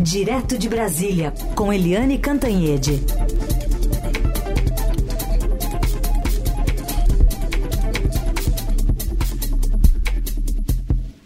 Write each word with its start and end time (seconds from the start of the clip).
Direto 0.00 0.56
de 0.56 0.68
Brasília, 0.68 1.34
com 1.56 1.72
Eliane 1.72 2.18
Cantanhede. 2.18 3.04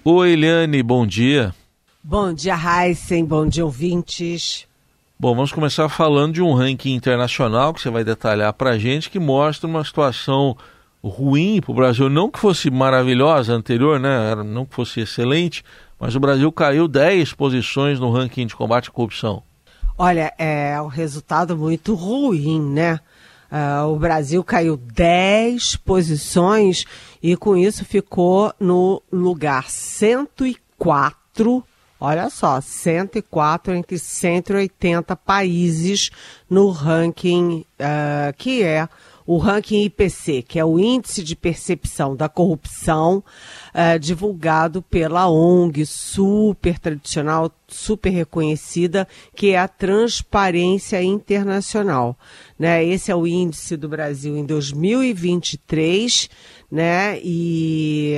Oi, 0.03 0.31
Eliane, 0.31 0.83
bom 0.83 1.07
dia. 1.07 1.55
Bom 2.03 2.33
dia, 2.33 2.57
Heisen, 2.57 3.27
bom 3.27 3.47
dia, 3.47 3.63
ouvintes. 3.63 4.67
Bom, 5.21 5.35
vamos 5.35 5.53
começar 5.53 5.91
falando 5.91 6.33
de 6.33 6.43
um 6.43 6.55
ranking 6.55 6.95
internacional 6.95 7.75
que 7.75 7.83
você 7.83 7.91
vai 7.91 8.03
detalhar 8.03 8.55
para 8.55 8.71
a 8.71 8.79
gente, 8.79 9.11
que 9.11 9.19
mostra 9.19 9.69
uma 9.69 9.85
situação 9.85 10.57
ruim 11.05 11.61
para 11.61 11.73
o 11.73 11.75
Brasil. 11.75 12.09
Não 12.09 12.31
que 12.31 12.39
fosse 12.39 12.71
maravilhosa 12.71 13.53
anterior, 13.53 14.01
né? 14.01 14.35
não 14.35 14.65
que 14.65 14.75
fosse 14.75 15.01
excelente, 15.01 15.63
mas 16.03 16.17
o 16.17 16.21
Brasil 16.21 16.51
caiu 16.51 16.89
10 16.89 17.33
posições 17.35 18.01
no 18.01 18.11
ranking 18.11 18.45
de 18.45 18.57
combate 18.57 18.89
à 18.89 18.93
corrupção. 18.93 19.41
Olha, 19.97 20.35
é 20.37 20.83
um 20.83 20.89
resultado 20.89 21.57
muito 21.57 21.95
ruim, 21.95 22.61
né? 22.61 22.99
Uh, 23.53 23.87
o 23.87 23.97
Brasil 24.01 24.43
caiu 24.43 24.77
10 24.77 25.77
posições 25.77 26.85
e 27.23 27.37
com 27.37 27.57
isso 27.57 27.85
ficou 27.85 28.53
no 28.59 29.01
lugar 29.13 29.71
104 29.71 31.65
Olha 32.05 32.29
só, 32.31 32.61
104 32.61 33.73
entre 33.75 33.97
180 33.97 35.15
países 35.15 36.11
no 36.51 36.69
ranking 36.71 37.65
uh, 37.79 38.37
que 38.37 38.65
é 38.65 38.89
o 39.33 39.39
ranking 39.39 39.85
IPC, 39.85 40.43
que 40.43 40.59
é 40.59 40.65
o 40.65 40.79
Índice 40.79 41.23
de 41.23 41.35
Percepção 41.35 42.15
da 42.15 42.29
Corrupção, 42.29 43.25
uh, 43.75 43.99
divulgado 43.99 44.83
pela 44.83 45.27
ONG 45.27 45.87
super 45.87 46.79
tradicional, 46.79 47.51
super 47.67 48.11
reconhecida, 48.11 49.09
que 49.35 49.53
é 49.53 49.59
a 49.59 49.67
Transparência 49.67 51.03
Internacional. 51.03 52.15
Né? 52.59 52.85
Esse 52.85 53.11
é 53.11 53.17
o 53.17 53.27
índice 53.27 53.75
do 53.75 53.89
Brasil 53.89 54.37
em 54.37 54.45
2023, 54.45 56.29
né? 56.71 57.19
E 57.23 58.17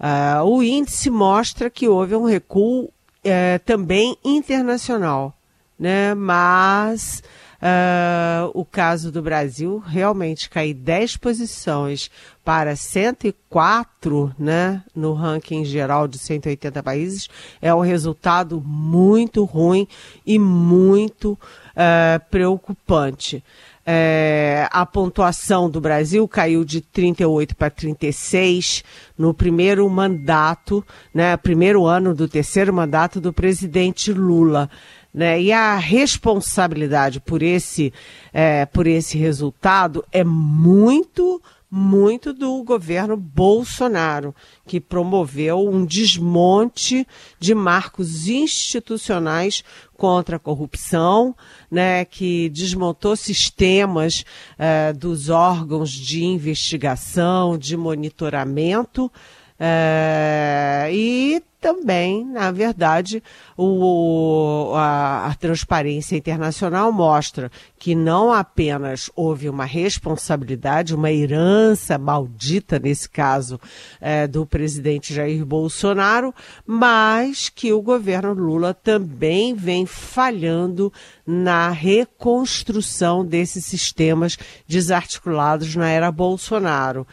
uh, 0.00 0.44
o 0.44 0.60
índice 0.60 1.08
mostra 1.08 1.70
que 1.70 1.88
houve 1.88 2.16
um 2.16 2.24
recuo 2.24 2.92
é, 3.22 3.58
também 3.58 4.16
internacional, 4.24 5.36
né? 5.78 6.14
Mas 6.14 7.22
uh, 7.62 8.50
o 8.54 8.64
caso 8.64 9.10
do 9.10 9.22
Brasil 9.22 9.78
realmente 9.78 10.48
cair 10.48 10.74
10 10.74 11.16
posições 11.16 12.10
para 12.44 12.74
104, 12.74 14.34
né? 14.38 14.82
No 14.94 15.12
ranking 15.12 15.64
geral 15.64 16.08
de 16.08 16.18
180 16.18 16.82
países 16.82 17.28
é 17.60 17.74
um 17.74 17.80
resultado 17.80 18.62
muito 18.64 19.44
ruim 19.44 19.86
e 20.24 20.38
muito 20.38 21.32
uh, 21.32 22.20
preocupante. 22.30 23.42
É, 23.90 24.68
a 24.70 24.84
pontuação 24.84 25.70
do 25.70 25.80
Brasil 25.80 26.28
caiu 26.28 26.62
de 26.62 26.82
38 26.82 27.56
para 27.56 27.70
36 27.70 28.84
no 29.16 29.32
primeiro 29.32 29.88
mandato, 29.88 30.84
né, 31.14 31.34
primeiro 31.38 31.86
ano 31.86 32.14
do 32.14 32.28
terceiro 32.28 32.70
mandato 32.70 33.18
do 33.18 33.32
presidente 33.32 34.12
Lula. 34.12 34.68
Né? 35.12 35.40
E 35.40 35.52
a 35.52 35.76
responsabilidade 35.76 37.20
por 37.20 37.42
esse, 37.42 37.92
é, 38.32 38.66
por 38.66 38.86
esse 38.86 39.16
resultado 39.16 40.04
é 40.12 40.22
muito 40.22 41.42
muito 41.70 42.32
do 42.32 42.62
governo 42.62 43.16
Bolsonaro, 43.16 44.34
que 44.66 44.80
promoveu 44.80 45.68
um 45.68 45.84
desmonte 45.84 47.06
de 47.38 47.54
marcos 47.54 48.26
institucionais 48.26 49.62
contra 49.96 50.36
a 50.36 50.40
corrupção, 50.40 51.36
né, 51.70 52.04
que 52.04 52.48
desmontou 52.50 53.16
sistemas 53.16 54.24
uh, 54.58 54.96
dos 54.96 55.28
órgãos 55.28 55.90
de 55.90 56.24
investigação, 56.24 57.58
de 57.58 57.76
monitoramento, 57.76 59.06
uh, 59.06 60.90
e 60.90 61.42
também, 61.60 62.24
na 62.24 62.52
verdade, 62.52 63.22
o, 63.56 64.72
a, 64.76 65.26
a, 65.26 65.34
transparência 65.34 66.16
internacional 66.16 66.92
mostra 66.92 67.50
que 67.78 67.96
não 67.96 68.32
apenas 68.32 69.10
houve 69.16 69.48
uma 69.48 69.64
responsabilidade, 69.64 70.94
uma 70.94 71.10
herança 71.10 71.98
maldita, 71.98 72.78
nesse 72.78 73.08
caso, 73.08 73.60
é, 74.00 74.28
do 74.28 74.46
presidente 74.46 75.12
Jair 75.12 75.44
Bolsonaro, 75.44 76.32
mas 76.64 77.48
que 77.48 77.72
o 77.72 77.82
governo 77.82 78.32
Lula 78.34 78.72
também 78.72 79.52
vem 79.54 79.84
falhando 79.84 80.92
na 81.26 81.70
reconstrução 81.70 83.24
desses 83.24 83.64
sistemas 83.64 84.38
desarticulados 84.66 85.74
na 85.74 85.88
era 85.88 86.12
Bolsonaro 86.12 87.06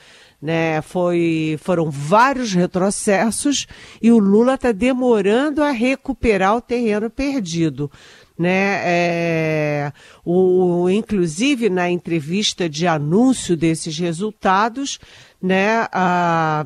né? 0.45 0.79
Foi, 0.83 1.57
foram 1.59 1.89
vários 1.89 2.53
retrocessos 2.53 3.65
e 3.99 4.11
o 4.11 4.19
Lula 4.19 4.53
está 4.53 4.71
demorando 4.71 5.63
a 5.63 5.71
recuperar 5.71 6.55
o 6.55 6.61
terreno 6.61 7.09
perdido. 7.09 7.91
Né, 8.37 8.81
é, 8.83 9.93
o, 10.25 10.89
inclusive 10.89 11.69
na 11.69 11.89
entrevista 11.89 12.67
de 12.67 12.85
anúncio 12.85 13.55
desses 13.55 13.97
resultados, 13.97 14.99
né, 15.41 15.87
a, 15.89 16.65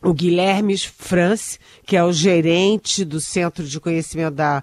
o 0.00 0.14
Guilherme 0.14 0.78
France, 0.78 1.58
que 1.84 1.96
é 1.96 2.04
o 2.04 2.12
gerente 2.12 3.04
do 3.04 3.20
Centro 3.20 3.64
de 3.64 3.80
Conhecimento 3.80 4.36
da 4.36 4.62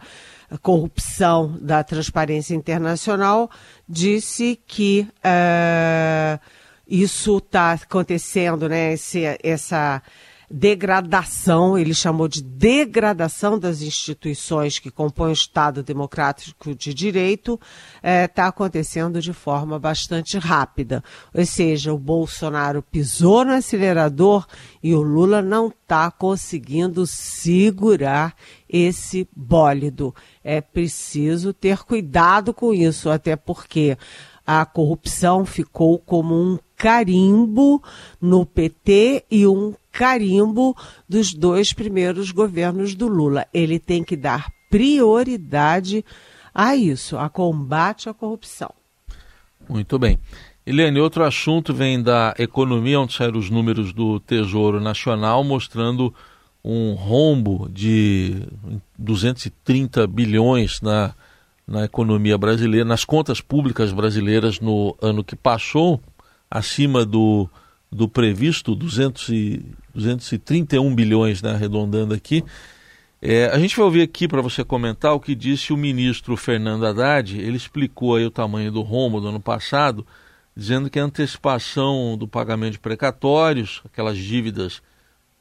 Corrupção 0.61 1.57
da 1.59 1.83
Transparência 1.83 2.55
Internacional, 2.55 3.51
disse 3.89 4.57
que 4.65 5.05
uh, 5.17 6.39
isso 6.87 7.37
está 7.37 7.73
acontecendo, 7.73 8.69
né? 8.69 8.93
Esse, 8.93 9.23
essa 9.43 10.01
degradação, 10.49 11.77
ele 11.77 11.93
chamou 11.93 12.27
de 12.27 12.41
degradação 12.41 13.57
das 13.57 13.81
instituições 13.81 14.79
que 14.79 14.91
compõem 14.91 15.31
o 15.31 15.33
Estado 15.33 15.83
Democrático 15.83 16.75
de 16.75 16.93
Direito, 16.93 17.59
está 17.95 18.09
é, 18.09 18.27
tá 18.27 18.47
acontecendo 18.47 19.21
de 19.21 19.33
forma 19.33 19.79
bastante 19.79 20.37
rápida. 20.37 21.03
Ou 21.33 21.45
seja, 21.45 21.93
o 21.93 21.97
Bolsonaro 21.97 22.81
pisou 22.81 23.43
no 23.43 23.53
acelerador 23.53 24.45
e 24.83 24.93
o 24.93 25.01
Lula 25.01 25.41
não 25.41 25.67
está 25.67 26.11
conseguindo 26.11 27.05
segurar 27.07 28.35
esse 28.69 29.27
bólido. 29.35 30.13
É 30.43 30.61
preciso 30.61 31.53
ter 31.53 31.79
cuidado 31.79 32.53
com 32.53 32.73
isso, 32.73 33.09
até 33.09 33.35
porque 33.35 33.97
a 34.45 34.65
corrupção 34.65 35.45
ficou 35.45 35.97
como 35.97 36.35
um 36.35 36.59
carimbo 36.77 37.81
no 38.21 38.45
PT 38.45 39.25
e 39.31 39.47
um 39.47 39.73
carimbo 39.91 40.75
dos 41.07 41.33
dois 41.33 41.73
primeiros 41.73 42.31
governos 42.31 42.93
do 42.93 43.07
Lula. 43.07 43.47
Ele 43.53 43.79
tem 43.79 44.03
que 44.03 44.15
dar 44.15 44.51
prioridade 44.69 46.03
a 46.53 46.75
isso, 46.75 47.17
a 47.17 47.29
combate 47.29 48.09
à 48.09 48.13
corrupção. 48.13 48.71
Muito 49.67 49.97
bem. 49.97 50.19
Eliane, 50.65 50.99
outro 50.99 51.23
assunto 51.23 51.73
vem 51.73 52.01
da 52.01 52.33
economia, 52.39 52.99
onde 52.99 53.13
saíram 53.13 53.39
os 53.39 53.49
números 53.49 53.93
do 53.93 54.19
Tesouro 54.19 54.79
Nacional 54.79 55.43
mostrando 55.43 56.13
um 56.63 56.93
rombo 56.93 57.69
de 57.69 58.41
230 58.97 60.07
bilhões 60.07 60.81
na, 60.81 61.13
na 61.67 61.85
economia 61.85 62.37
brasileira, 62.37 62.85
nas 62.85 63.03
contas 63.03 63.41
públicas 63.41 63.91
brasileiras 63.91 64.59
no 64.59 64.95
ano 65.01 65.23
que 65.23 65.35
passou 65.35 66.01
acima 66.49 67.05
do, 67.05 67.49
do 67.91 68.07
previsto, 68.07 68.75
200 68.75 69.29
e, 69.29 69.65
231 69.93 70.93
bilhões, 70.93 71.41
né, 71.41 71.51
arredondando 71.51 72.13
aqui. 72.13 72.43
É, 73.21 73.47
a 73.47 73.57
gente 73.57 73.75
vai 73.75 73.85
ouvir 73.85 74.01
aqui 74.01 74.27
para 74.27 74.41
você 74.41 74.63
comentar 74.63 75.13
o 75.13 75.19
que 75.19 75.33
disse 75.33 75.73
o 75.73 75.77
ministro 75.77 76.37
Fernando 76.37 76.85
Haddad. 76.85 77.39
Ele 77.39 77.57
explicou 77.57 78.15
aí 78.15 78.25
o 78.25 78.31
tamanho 78.31 78.71
do 78.71 78.81
rombo 78.81 79.19
do 79.19 79.29
ano 79.29 79.39
passado, 79.39 80.05
dizendo 80.55 80.89
que 80.89 80.99
a 80.99 81.03
antecipação 81.03 82.15
do 82.17 82.27
pagamento 82.27 82.73
de 82.73 82.79
precatórios, 82.79 83.81
aquelas 83.85 84.17
dívidas 84.17 84.81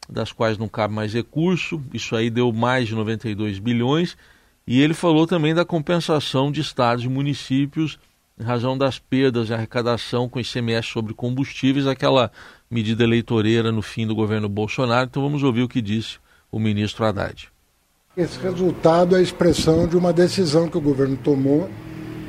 das 0.08 0.32
quais 0.32 0.56
não 0.56 0.68
cabe 0.68 0.94
mais 0.94 1.12
recurso, 1.12 1.82
isso 1.92 2.14
aí 2.14 2.30
deu 2.30 2.52
mais 2.52 2.88
de 2.88 2.94
92 2.94 3.58
bilhões. 3.58 4.16
E 4.66 4.80
ele 4.80 4.94
falou 4.94 5.26
também 5.26 5.54
da 5.54 5.64
compensação 5.64 6.50
de 6.50 6.60
estados 6.60 7.04
e 7.04 7.08
municípios 7.08 7.98
em 8.38 8.42
razão 8.42 8.76
das 8.76 8.98
perdas 8.98 9.46
de 9.46 9.54
arrecadação 9.54 10.28
com 10.28 10.40
ICMS 10.40 10.88
sobre 10.88 11.14
combustíveis, 11.14 11.86
aquela 11.86 12.32
medida 12.70 13.04
eleitoreira 13.04 13.70
no 13.70 13.82
fim 13.82 14.06
do 14.06 14.14
governo 14.14 14.48
Bolsonaro. 14.48 15.06
Então 15.08 15.22
vamos 15.22 15.42
ouvir 15.42 15.62
o 15.62 15.68
que 15.68 15.80
disse 15.80 16.18
o 16.50 16.58
ministro 16.58 17.04
Haddad. 17.04 17.48
Esse 18.16 18.38
resultado 18.38 19.14
é 19.14 19.18
a 19.18 19.22
expressão 19.22 19.86
de 19.86 19.96
uma 19.96 20.12
decisão 20.12 20.68
que 20.68 20.78
o 20.78 20.80
governo 20.80 21.16
tomou 21.16 21.70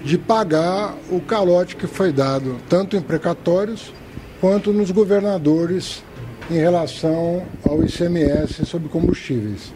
de 0.03 0.17
pagar 0.17 0.95
o 1.09 1.19
calote 1.19 1.75
que 1.75 1.87
foi 1.87 2.11
dado 2.11 2.57
tanto 2.69 2.95
em 2.95 3.01
precatórios 3.01 3.91
quanto 4.39 4.71
nos 4.71 4.91
governadores 4.91 6.03
em 6.49 6.55
relação 6.55 7.45
ao 7.67 7.83
ICMS 7.83 8.65
sobre 8.65 8.89
combustíveis. 8.89 9.73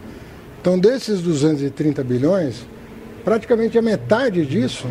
Então, 0.60 0.78
desses 0.78 1.22
230 1.22 2.04
bilhões, 2.04 2.66
praticamente 3.24 3.78
a 3.78 3.82
metade 3.82 4.44
disso 4.44 4.86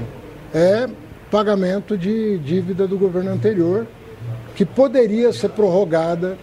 é 0.54 0.90
pagamento 1.30 1.96
de 1.96 2.40
dívida 2.40 2.88
do 2.88 2.98
governo 2.98 3.32
anterior, 3.32 3.86
que 4.56 4.66
poderia 4.66 5.32
ser 5.32 5.50
prorrogada 5.50 6.38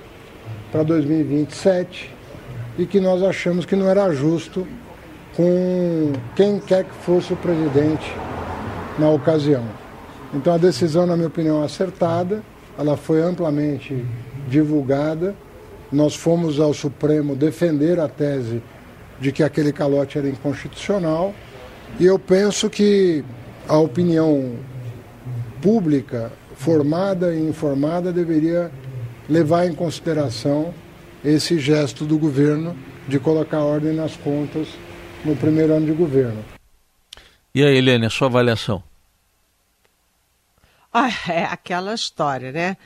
para 0.70 0.82
2027 0.84 2.14
e 2.78 2.86
que 2.86 3.00
nós 3.00 3.22
achamos 3.22 3.64
que 3.66 3.74
não 3.74 3.88
era 3.88 4.12
justo 4.12 4.66
com 5.34 6.12
quem 6.34 6.60
quer 6.60 6.84
que 6.84 6.94
fosse 6.94 7.32
o 7.32 7.36
presidente 7.36 8.10
na 8.98 9.10
ocasião. 9.10 9.64
Então 10.32 10.54
a 10.54 10.58
decisão, 10.58 11.06
na 11.06 11.16
minha 11.16 11.28
opinião, 11.28 11.62
é 11.62 11.66
acertada, 11.66 12.42
ela 12.78 12.96
foi 12.96 13.20
amplamente 13.22 14.04
divulgada. 14.48 15.34
Nós 15.90 16.14
fomos 16.14 16.60
ao 16.60 16.72
Supremo 16.72 17.34
defender 17.34 17.98
a 18.00 18.08
tese 18.08 18.62
de 19.20 19.32
que 19.32 19.42
aquele 19.42 19.72
calote 19.72 20.18
era 20.18 20.28
inconstitucional 20.28 21.34
e 21.98 22.04
eu 22.04 22.18
penso 22.18 22.68
que 22.68 23.24
a 23.66 23.78
opinião 23.78 24.58
pública, 25.62 26.30
formada 26.54 27.34
e 27.34 27.40
informada, 27.48 28.12
deveria 28.12 28.70
levar 29.28 29.66
em 29.66 29.74
consideração 29.74 30.74
esse 31.24 31.58
gesto 31.58 32.04
do 32.04 32.18
governo 32.18 32.76
de 33.08 33.18
colocar 33.18 33.60
ordem 33.60 33.94
nas 33.94 34.16
contas 34.16 34.68
no 35.24 35.34
primeiro 35.36 35.74
ano 35.74 35.86
de 35.86 35.92
governo. 35.92 36.44
E 37.54 37.64
aí, 37.64 37.78
Helene, 37.78 38.06
a 38.06 38.10
sua 38.10 38.28
avaliação? 38.28 38.82
Ah, 40.92 41.08
é 41.28 41.44
aquela 41.44 41.94
história, 41.94 42.52
né? 42.52 42.76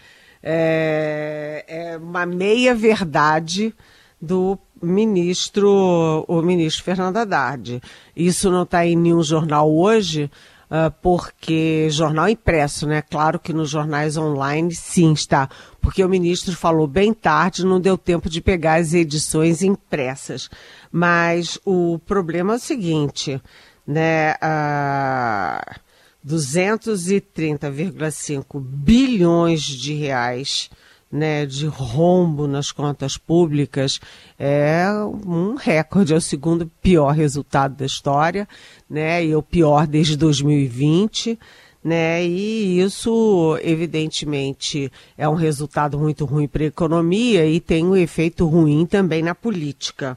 É, 0.42 1.64
é 1.66 1.96
uma 1.98 2.24
meia 2.24 2.74
verdade 2.74 3.74
do 4.20 4.58
ministro, 4.82 6.24
o 6.26 6.42
ministro 6.42 6.82
Fernando 6.84 7.16
Haddad. 7.16 7.80
Isso 8.14 8.50
não 8.50 8.62
está 8.62 8.86
em 8.86 8.96
nenhum 8.96 9.22
jornal 9.22 9.72
hoje, 9.72 10.30
uh, 10.70 10.90
porque 11.02 11.88
jornal 11.90 12.28
impresso, 12.28 12.86
né? 12.86 13.02
Claro 13.02 13.38
que 13.38 13.52
nos 13.52 13.70
jornais 13.70 14.16
online 14.16 14.74
sim 14.74 15.12
está, 15.12 15.48
porque 15.80 16.04
o 16.04 16.08
ministro 16.08 16.56
falou 16.56 16.86
bem 16.86 17.12
tarde, 17.12 17.66
não 17.66 17.80
deu 17.80 17.98
tempo 17.98 18.30
de 18.30 18.40
pegar 18.40 18.80
as 18.80 18.94
edições 18.94 19.62
impressas. 19.62 20.48
Mas 20.90 21.58
o 21.64 21.98
problema 22.00 22.54
é 22.54 22.56
o 22.56 22.60
seguinte, 22.60 23.40
né? 23.86 24.32
Uh, 24.34 25.80
230,5 26.26 28.60
bilhões 28.60 29.62
de 29.62 29.94
reais 29.94 30.68
né, 31.10 31.44
de 31.44 31.66
rombo 31.66 32.46
nas 32.46 32.70
contas 32.70 33.16
públicas 33.16 34.00
é 34.38 34.86
um 35.26 35.56
recorde, 35.56 36.14
é 36.14 36.16
o 36.16 36.20
segundo 36.20 36.70
pior 36.80 37.10
resultado 37.10 37.74
da 37.74 37.84
história, 37.84 38.48
né, 38.88 39.24
e 39.24 39.34
o 39.34 39.42
pior 39.42 39.86
desde 39.86 40.16
2020. 40.16 41.38
Né, 41.82 42.22
e 42.26 42.78
isso, 42.78 43.58
evidentemente, 43.62 44.92
é 45.16 45.26
um 45.26 45.34
resultado 45.34 45.98
muito 45.98 46.26
ruim 46.26 46.46
para 46.46 46.62
a 46.62 46.66
economia 46.66 47.46
e 47.46 47.58
tem 47.58 47.86
um 47.86 47.96
efeito 47.96 48.46
ruim 48.46 48.84
também 48.84 49.22
na 49.22 49.34
política. 49.34 50.16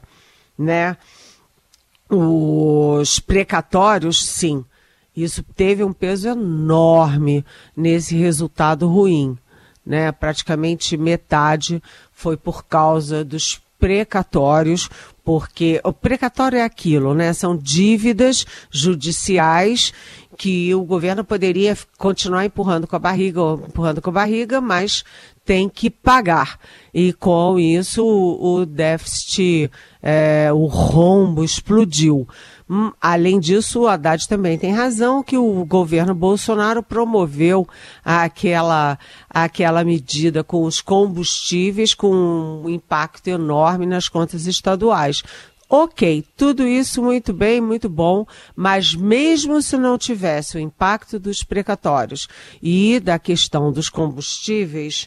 Né? 0.58 0.94
Os 2.06 3.18
precatórios, 3.18 4.22
sim, 4.22 4.62
isso 5.16 5.42
teve 5.56 5.82
um 5.82 5.92
peso 5.92 6.28
enorme 6.28 7.42
nesse 7.74 8.14
resultado 8.14 8.86
ruim 8.86 9.38
né? 9.84 10.10
Praticamente 10.12 10.96
metade 10.96 11.82
foi 12.12 12.36
por 12.36 12.64
causa 12.64 13.24
dos 13.24 13.60
precatórios, 13.78 14.88
porque 15.22 15.80
o 15.84 15.92
precatório 15.92 16.58
é 16.58 16.62
aquilo, 16.62 17.14
né? 17.14 17.32
São 17.32 17.56
dívidas 17.56 18.46
judiciais 18.70 19.92
que 20.36 20.74
o 20.74 20.84
governo 20.84 21.24
poderia 21.24 21.76
continuar 21.98 22.44
empurrando 22.44 22.86
com 22.86 22.96
a 22.96 22.98
barriga, 22.98 23.40
empurrando 23.68 24.00
com 24.00 24.10
a 24.10 24.12
barriga, 24.12 24.60
mas 24.60 25.04
tem 25.44 25.68
que 25.68 25.90
pagar. 25.90 26.58
E 26.92 27.12
com 27.12 27.58
isso 27.58 28.04
o, 28.04 28.60
o 28.60 28.66
déficit, 28.66 29.70
é, 30.02 30.50
o 30.52 30.66
rombo 30.66 31.44
explodiu. 31.44 32.26
Hum, 32.68 32.90
além 32.98 33.38
disso, 33.38 33.82
o 33.82 33.86
Haddad 33.86 34.26
também 34.26 34.58
tem 34.58 34.72
razão 34.72 35.22
que 35.22 35.36
o 35.36 35.64
governo 35.66 36.14
Bolsonaro 36.14 36.82
promoveu 36.82 37.68
aquela, 38.02 38.98
aquela 39.28 39.84
medida 39.84 40.42
com 40.42 40.64
os 40.64 40.80
combustíveis 40.80 41.92
com 41.92 42.62
um 42.64 42.68
impacto 42.70 43.28
enorme 43.28 43.84
nas 43.84 44.08
contas 44.08 44.46
estaduais. 44.46 45.22
Ok, 45.68 46.24
tudo 46.36 46.66
isso 46.66 47.02
muito 47.02 47.32
bem, 47.34 47.60
muito 47.60 47.88
bom, 47.88 48.26
mas 48.56 48.94
mesmo 48.94 49.60
se 49.60 49.76
não 49.76 49.98
tivesse 49.98 50.56
o 50.56 50.60
impacto 50.60 51.18
dos 51.18 51.42
precatórios 51.42 52.28
e 52.62 52.98
da 53.00 53.18
questão 53.18 53.72
dos 53.72 53.90
combustíveis, 53.90 55.06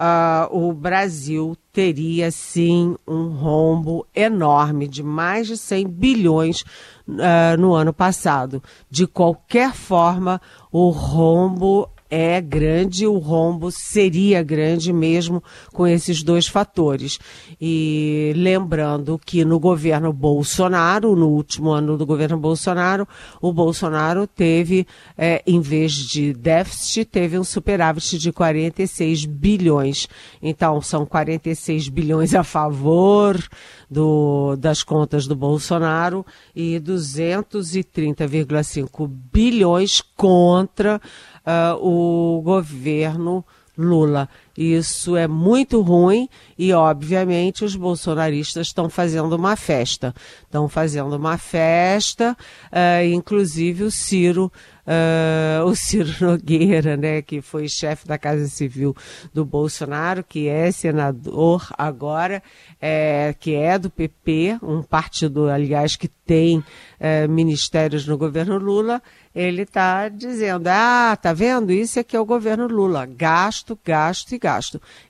uh, 0.00 0.56
o 0.56 0.72
Brasil 0.72 1.56
teria 1.72 2.30
sim 2.30 2.96
um 3.06 3.28
rombo 3.28 4.06
enorme 4.14 4.88
de 4.88 5.02
mais 5.02 5.46
de 5.46 5.56
100 5.56 5.88
bilhões 5.88 6.62
uh, 7.08 7.56
no 7.58 7.74
ano 7.74 7.92
passado. 7.92 8.62
De 8.90 9.06
qualquer 9.06 9.74
forma, 9.74 10.40
o 10.70 10.90
rombo 10.90 11.90
é 12.10 12.40
grande, 12.40 13.06
o 13.06 13.18
rombo 13.18 13.70
seria 13.70 14.42
grande 14.42 14.92
mesmo 14.92 15.42
com 15.72 15.86
esses 15.86 16.22
dois 16.22 16.46
fatores. 16.46 17.18
E 17.60 18.32
lembrando 18.36 19.20
que 19.24 19.44
no 19.44 19.58
governo 19.58 20.12
Bolsonaro, 20.12 21.16
no 21.16 21.28
último 21.28 21.70
ano 21.70 21.96
do 21.96 22.06
governo 22.06 22.38
Bolsonaro, 22.38 23.06
o 23.40 23.52
Bolsonaro 23.52 24.26
teve, 24.26 24.86
é, 25.16 25.42
em 25.46 25.60
vez 25.60 25.92
de 25.92 26.32
déficit, 26.32 27.06
teve 27.06 27.38
um 27.38 27.44
superávit 27.44 28.18
de 28.18 28.32
46 28.32 29.24
bilhões. 29.24 30.08
Então, 30.42 30.80
são 30.80 31.04
46 31.04 31.88
bilhões 31.88 32.34
a 32.34 32.44
favor 32.44 33.36
do, 33.90 34.56
das 34.56 34.82
contas 34.82 35.26
do 35.26 35.34
Bolsonaro 35.34 36.24
e 36.54 36.80
230,5 36.80 39.10
bilhões 39.32 40.00
contra 40.00 41.00
uh, 41.46 41.76
o 41.80 41.95
governo 42.42 43.44
Lula. 43.76 44.28
Isso 44.56 45.16
é 45.16 45.26
muito 45.26 45.80
ruim 45.80 46.28
e, 46.58 46.72
obviamente, 46.72 47.64
os 47.64 47.76
bolsonaristas 47.76 48.68
estão 48.68 48.88
fazendo 48.88 49.34
uma 49.34 49.56
festa. 49.56 50.14
Estão 50.44 50.68
fazendo 50.68 51.14
uma 51.14 51.36
festa, 51.36 52.36
uh, 52.72 53.06
inclusive 53.06 53.84
o 53.84 53.90
Ciro 53.90 54.50
uh, 54.86 55.64
o 55.64 55.74
Ciro 55.74 56.12
Nogueira, 56.24 56.96
né, 56.96 57.20
que 57.20 57.40
foi 57.42 57.68
chefe 57.68 58.06
da 58.06 58.16
Casa 58.16 58.46
Civil 58.46 58.96
do 59.34 59.44
Bolsonaro, 59.44 60.24
que 60.24 60.48
é 60.48 60.70
senador 60.70 61.66
agora, 61.76 62.42
é, 62.80 63.34
que 63.38 63.54
é 63.54 63.78
do 63.78 63.90
PP, 63.90 64.58
um 64.62 64.82
partido, 64.82 65.48
aliás, 65.48 65.96
que 65.96 66.08
tem 66.08 66.62
é, 66.98 67.26
ministérios 67.26 68.06
no 68.06 68.16
governo 68.16 68.56
Lula, 68.58 69.02
ele 69.34 69.62
está 69.62 70.08
dizendo, 70.08 70.68
ah, 70.68 71.16
tá 71.20 71.32
vendo? 71.32 71.70
Isso 71.70 72.00
aqui 72.00 72.16
é 72.16 72.20
o 72.20 72.24
governo 72.24 72.66
Lula, 72.66 73.04
gasto, 73.04 73.78
gasto 73.84 74.32
e 74.32 74.38
gasto. 74.38 74.45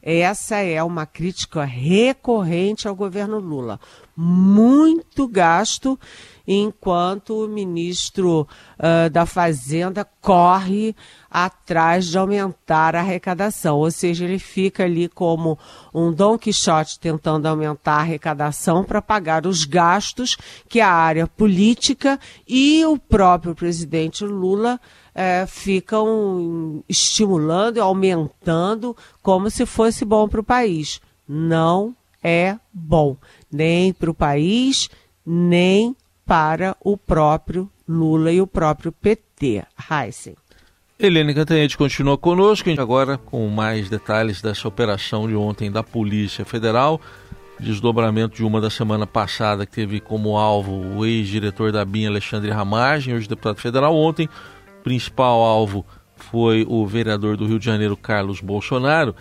Essa 0.02 0.57
é 0.57 0.83
uma 0.83 1.07
crítica 1.07 1.64
recorrente 1.64 2.88
ao 2.88 2.95
governo 2.95 3.38
Lula. 3.38 3.78
Muito 4.16 5.28
gasto 5.28 5.99
enquanto 6.47 7.45
o 7.45 7.49
ministro 7.49 8.47
uh, 8.78 9.11
da 9.11 9.26
Fazenda 9.26 10.07
corre 10.21 10.95
atrás 11.31 12.07
de 12.07 12.16
aumentar 12.16 12.95
a 12.95 13.00
arrecadação. 13.00 13.78
Ou 13.78 13.90
seja, 13.90 14.25
ele 14.25 14.38
fica 14.38 14.85
ali 14.85 15.09
como 15.09 15.59
um 15.93 16.12
Dom 16.12 16.38
Quixote 16.38 17.00
tentando 17.00 17.47
aumentar 17.47 17.97
a 17.97 18.00
arrecadação 18.00 18.85
para 18.85 19.02
pagar 19.02 19.47
os 19.47 19.64
gastos 19.64 20.37
que 20.69 20.81
a 20.81 20.90
área 20.90 21.26
política 21.26 22.19
e 22.47 22.85
o 22.85 22.97
próprio 22.99 23.55
presidente 23.55 24.25
Lula 24.25 24.81
é, 25.16 25.46
ficam 25.46 26.85
estimulando 26.87 27.80
aumentando 27.80 28.94
como 29.23 29.50
se 29.50 29.64
fosse 29.64 30.04
bom 30.04 30.28
para 30.28 30.40
o 30.40 30.44
país. 30.44 31.00
Não 31.26 31.96
é 32.23 32.58
bom, 32.70 33.16
nem 33.50 33.94
para 33.94 34.11
o 34.11 34.14
país, 34.14 34.90
nem 35.25 35.96
para 36.26 36.76
o 36.85 36.99
próprio 36.99 37.70
Lula 37.88 38.30
e 38.30 38.42
o 38.42 38.46
próprio 38.46 38.92
PT. 38.92 39.64
Heisen. 39.90 40.35
Helene 40.99 41.35
Cantanhete 41.35 41.76
continua 41.76 42.16
conosco, 42.16 42.70
agora 42.78 43.18
com 43.18 43.46
mais 43.49 43.88
detalhes 43.88 44.40
dessa 44.40 44.66
operação 44.66 45.28
de 45.28 45.37
ontem 45.37 45.70
da 45.70 45.82
Polícia 45.82 46.44
Federal. 46.44 47.00
Desdobramento 47.58 48.37
de 48.37 48.44
uma 48.44 48.61
da 48.61 48.68
semana 48.68 49.06
passada 49.06 49.64
que 49.64 49.73
teve 49.73 50.00
como 50.00 50.37
alvo 50.37 50.73
o 50.73 51.06
ex-diretor 51.06 51.73
da 51.73 51.85
BIM, 51.85 52.06
Alexandre 52.06 52.50
Ramagem, 52.50 53.14
hoje 53.14 53.28
deputado 53.28 53.58
federal. 53.58 53.94
Ontem, 53.94 54.28
principal 54.87 55.40
alvo 55.40 55.85
foi 56.14 56.64
o 56.69 56.87
vereador 56.87 57.37
do 57.37 57.45
Rio 57.45 57.59
de 57.59 57.64
Janeiro, 57.64 57.97
Carlos 57.97 58.40
Bolsonaro. 58.40 59.16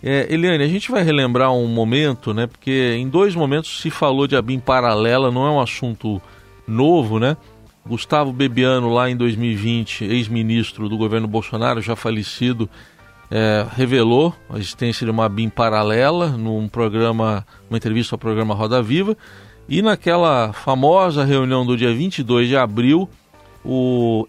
É, 0.00 0.32
Eliane, 0.32 0.62
a 0.62 0.68
gente 0.68 0.92
vai 0.92 1.02
relembrar 1.02 1.52
um 1.52 1.66
momento, 1.66 2.32
né? 2.32 2.46
Porque 2.46 2.94
em 2.96 3.08
dois 3.08 3.34
momentos 3.34 3.80
se 3.80 3.90
falou 3.90 4.28
de 4.28 4.36
ABIN 4.36 4.60
paralela, 4.60 5.28
não 5.32 5.44
é 5.44 5.50
um 5.50 5.60
assunto 5.60 6.22
novo, 6.68 7.18
né? 7.18 7.36
Gustavo 7.84 8.32
Bebiano, 8.32 8.88
lá 8.94 9.10
em 9.10 9.16
2020, 9.16 10.04
ex-ministro 10.04 10.88
do 10.88 10.96
governo 10.96 11.26
Bolsonaro, 11.26 11.82
já 11.82 11.96
falecido, 11.96 12.70
é, 13.28 13.66
revelou 13.74 14.32
a 14.48 14.56
existência 14.56 15.04
de 15.04 15.10
uma 15.10 15.28
BIM 15.28 15.48
paralela 15.48 16.28
num 16.28 16.68
programa, 16.68 17.44
uma 17.68 17.76
entrevista 17.76 18.14
ao 18.14 18.20
programa 18.20 18.54
Roda 18.54 18.80
Viva. 18.80 19.16
E 19.68 19.82
naquela 19.82 20.52
famosa 20.52 21.24
reunião 21.24 21.66
do 21.66 21.76
dia 21.76 21.92
22 21.92 22.46
de 22.46 22.56
abril, 22.56 23.10
o 23.64 24.28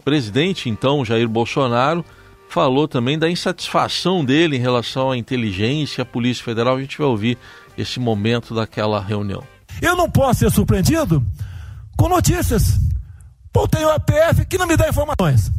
presidente, 0.00 0.68
então, 0.68 1.04
Jair 1.04 1.28
Bolsonaro, 1.28 2.04
falou 2.48 2.88
também 2.88 3.18
da 3.18 3.30
insatisfação 3.30 4.24
dele 4.24 4.56
em 4.56 4.60
relação 4.60 5.12
à 5.12 5.16
inteligência, 5.16 6.02
à 6.02 6.04
Polícia 6.04 6.44
Federal. 6.44 6.76
A 6.76 6.80
gente 6.80 6.98
vai 6.98 7.06
ouvir 7.06 7.38
esse 7.78 8.00
momento 8.00 8.54
daquela 8.54 9.00
reunião. 9.00 9.44
Eu 9.80 9.96
não 9.96 10.10
posso 10.10 10.40
ser 10.40 10.50
surpreendido 10.50 11.24
com 11.96 12.08
notícias. 12.08 12.78
Pô, 13.52 13.68
tenho 13.68 13.88
a 13.90 14.00
PF 14.00 14.44
que 14.46 14.58
não 14.58 14.66
me 14.66 14.76
dá 14.76 14.88
informações. 14.88 15.50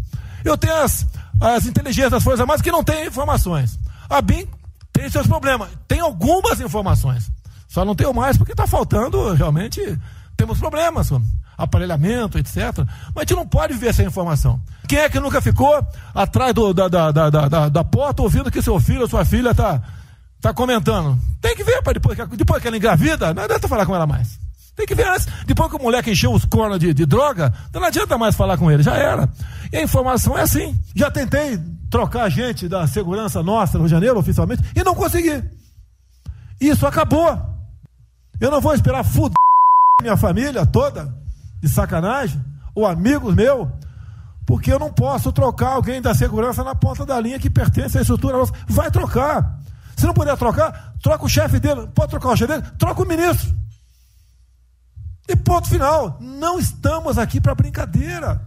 Eu 0.43 0.57
tenho 0.57 0.75
as, 0.75 1.07
as 1.39 1.65
inteligências 1.65 2.11
das 2.11 2.23
Forças 2.23 2.41
Armadas 2.41 2.61
que 2.61 2.71
não 2.71 2.83
têm 2.83 3.07
informações. 3.07 3.79
A 4.09 4.21
BIM 4.21 4.45
tem 4.91 5.09
seus 5.09 5.27
problemas. 5.27 5.69
Tem 5.87 5.99
algumas 5.99 6.59
informações. 6.59 7.31
Só 7.67 7.85
não 7.85 7.95
tenho 7.95 8.13
mais 8.13 8.37
porque 8.37 8.51
está 8.51 8.67
faltando, 8.67 9.33
realmente, 9.33 9.81
temos 10.35 10.59
problemas. 10.59 11.09
Aparelhamento, 11.57 12.37
etc. 12.37 12.57
Mas 13.13 13.17
a 13.17 13.19
gente 13.21 13.35
não 13.35 13.47
pode 13.47 13.73
viver 13.73 13.93
sem 13.93 14.07
informação. 14.07 14.59
Quem 14.87 14.99
é 14.99 15.09
que 15.09 15.19
nunca 15.19 15.41
ficou 15.41 15.85
atrás 16.13 16.53
do, 16.53 16.73
da, 16.73 16.87
da, 16.87 17.11
da, 17.11 17.29
da, 17.29 17.69
da 17.69 17.83
porta 17.83 18.21
ouvindo 18.21 18.51
que 18.51 18.61
seu 18.61 18.79
filho 18.79 19.01
ou 19.01 19.07
sua 19.07 19.23
filha 19.23 19.51
está 19.51 19.81
tá 20.41 20.53
comentando? 20.53 21.17
Tem 21.39 21.55
que 21.55 21.63
ver, 21.63 21.81
para 21.81 21.93
depois, 21.93 22.17
depois 22.35 22.61
que 22.61 22.67
ela 22.67 22.77
engravida, 22.77 23.33
não 23.33 23.43
adianta 23.43 23.67
falar 23.67 23.85
com 23.85 23.95
ela 23.95 24.07
mais. 24.07 24.39
Tem 24.75 24.85
que 24.85 24.95
ver 24.95 25.07
antes. 25.07 25.27
Depois 25.45 25.69
que 25.69 25.75
o 25.75 25.81
moleque 25.81 26.11
encheu 26.11 26.33
os 26.33 26.45
cornos 26.45 26.79
de, 26.79 26.93
de 26.93 27.05
droga, 27.05 27.53
não 27.73 27.83
adianta 27.83 28.17
mais 28.17 28.35
falar 28.35 28.57
com 28.57 28.71
ele, 28.71 28.81
já 28.81 28.95
era. 28.95 29.29
E 29.71 29.77
a 29.77 29.83
informação 29.83 30.37
é 30.37 30.41
assim. 30.41 30.75
Já 30.95 31.11
tentei 31.11 31.59
trocar 31.89 32.29
gente 32.29 32.67
da 32.67 32.87
segurança 32.87 33.43
nossa 33.43 33.77
no 33.77 33.87
janeiro, 33.87 34.17
oficialmente, 34.17 34.63
e 34.75 34.83
não 34.83 34.95
consegui. 34.95 35.43
Isso 36.59 36.87
acabou. 36.87 37.37
Eu 38.39 38.49
não 38.49 38.61
vou 38.61 38.73
esperar 38.73 39.03
fuder 39.03 39.35
minha 40.01 40.17
família 40.17 40.65
toda, 40.65 41.13
de 41.61 41.69
sacanagem, 41.69 42.41
ou 42.73 42.85
amigos 42.85 43.35
meus, 43.35 43.67
porque 44.45 44.71
eu 44.71 44.79
não 44.79 44.91
posso 44.91 45.31
trocar 45.31 45.73
alguém 45.73 46.01
da 46.01 46.13
segurança 46.13 46.63
na 46.63 46.75
ponta 46.75 47.05
da 47.05 47.19
linha 47.19 47.39
que 47.39 47.49
pertence 47.49 47.97
à 47.97 48.01
estrutura 48.01 48.37
nossa. 48.37 48.53
Vai 48.67 48.89
trocar. 48.89 49.59
Se 49.95 50.05
não 50.05 50.13
puder 50.13 50.35
trocar, 50.35 50.93
troca 51.01 51.25
o 51.25 51.29
chefe 51.29 51.59
dele. 51.59 51.87
Pode 51.93 52.09
trocar 52.09 52.29
o 52.29 52.35
chefe 52.35 52.53
dele? 52.53 52.67
Troca 52.77 53.03
o 53.03 53.07
ministro. 53.07 53.55
E 55.29 55.35
ponto 55.35 55.69
final. 55.69 56.17
Não 56.19 56.59
estamos 56.59 57.17
aqui 57.17 57.39
para 57.39 57.55
brincadeira. 57.55 58.41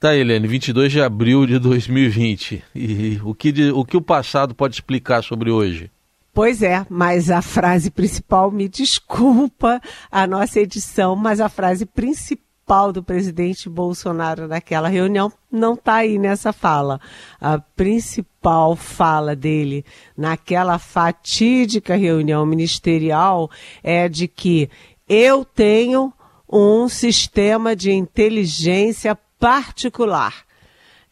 Tá, 0.00 0.16
Helene, 0.16 0.48
22 0.48 0.90
de 0.90 1.00
abril 1.00 1.46
de 1.46 1.58
2020. 1.58 2.64
E 2.74 3.20
o 3.22 3.34
que, 3.34 3.70
o 3.70 3.84
que 3.84 3.96
o 3.96 4.02
passado 4.02 4.54
pode 4.54 4.74
explicar 4.74 5.22
sobre 5.22 5.50
hoje? 5.50 5.90
Pois 6.32 6.62
é, 6.62 6.86
mas 6.88 7.28
a 7.30 7.42
frase 7.42 7.90
principal, 7.90 8.50
me 8.50 8.68
desculpa 8.68 9.80
a 10.10 10.26
nossa 10.26 10.60
edição, 10.60 11.16
mas 11.16 11.40
a 11.40 11.48
frase 11.48 11.84
principal 11.84 12.92
do 12.92 13.02
presidente 13.02 13.68
Bolsonaro 13.68 14.46
naquela 14.46 14.88
reunião 14.88 15.32
não 15.50 15.74
está 15.74 15.96
aí 15.96 16.18
nessa 16.18 16.52
fala. 16.52 17.00
A 17.40 17.58
principal 17.58 18.76
fala 18.76 19.34
dele 19.34 19.84
naquela 20.16 20.78
fatídica 20.78 21.96
reunião 21.96 22.46
ministerial 22.46 23.50
é 23.82 24.08
de 24.08 24.28
que 24.28 24.70
eu 25.08 25.44
tenho 25.44 26.12
um 26.48 26.88
sistema 26.88 27.74
de 27.74 27.90
inteligência 27.90 29.18
particular. 29.38 30.44